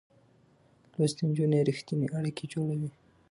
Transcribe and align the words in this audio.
لوستې 0.95 1.23
نجونې 1.29 1.59
رښتينې 1.67 2.07
اړيکې 2.17 2.45
جوړوي. 2.53 2.91